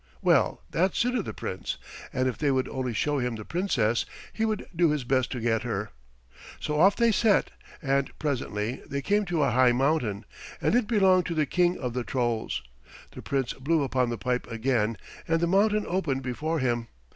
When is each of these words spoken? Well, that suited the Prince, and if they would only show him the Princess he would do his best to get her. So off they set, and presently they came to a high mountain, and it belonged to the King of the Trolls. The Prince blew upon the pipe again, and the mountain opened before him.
Well, 0.23 0.63
that 0.71 0.95
suited 0.95 1.25
the 1.25 1.33
Prince, 1.35 1.77
and 2.11 2.27
if 2.27 2.35
they 2.39 2.49
would 2.49 2.67
only 2.67 2.91
show 2.91 3.19
him 3.19 3.35
the 3.35 3.45
Princess 3.45 4.03
he 4.33 4.45
would 4.45 4.65
do 4.75 4.89
his 4.89 5.03
best 5.03 5.31
to 5.31 5.39
get 5.39 5.61
her. 5.61 5.91
So 6.59 6.79
off 6.79 6.95
they 6.95 7.11
set, 7.11 7.51
and 7.83 8.09
presently 8.17 8.81
they 8.87 9.03
came 9.03 9.25
to 9.25 9.43
a 9.43 9.51
high 9.51 9.73
mountain, 9.73 10.25
and 10.59 10.73
it 10.73 10.87
belonged 10.87 11.27
to 11.27 11.35
the 11.35 11.45
King 11.45 11.77
of 11.77 11.93
the 11.93 12.03
Trolls. 12.03 12.63
The 13.11 13.21
Prince 13.21 13.53
blew 13.53 13.83
upon 13.83 14.09
the 14.09 14.17
pipe 14.17 14.49
again, 14.51 14.97
and 15.27 15.39
the 15.39 15.45
mountain 15.45 15.85
opened 15.87 16.23
before 16.23 16.57
him. 16.57 16.87